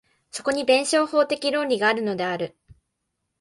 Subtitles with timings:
[0.31, 2.57] そこに弁証法的論理があるのである。